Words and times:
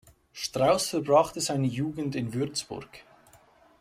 Strauss 0.33 0.87
verbrachte 0.89 1.41
seine 1.41 1.67
Jugend 1.67 2.15
in 2.15 2.33
Würzburg. 2.33 2.89